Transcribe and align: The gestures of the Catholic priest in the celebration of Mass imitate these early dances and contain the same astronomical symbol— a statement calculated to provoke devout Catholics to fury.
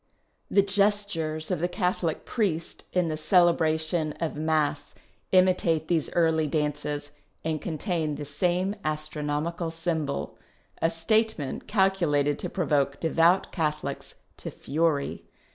The 0.49 0.63
gestures 0.63 1.51
of 1.51 1.59
the 1.59 1.67
Catholic 1.67 2.25
priest 2.25 2.85
in 2.91 3.07
the 3.07 3.17
celebration 3.17 4.13
of 4.13 4.35
Mass 4.35 4.95
imitate 5.31 5.89
these 5.89 6.09
early 6.13 6.47
dances 6.47 7.11
and 7.45 7.61
contain 7.61 8.15
the 8.15 8.25
same 8.25 8.75
astronomical 8.83 9.69
symbol— 9.69 10.39
a 10.81 10.89
statement 10.89 11.67
calculated 11.67 12.39
to 12.39 12.49
provoke 12.49 12.99
devout 12.99 13.51
Catholics 13.51 14.15
to 14.37 14.49
fury. 14.49 15.23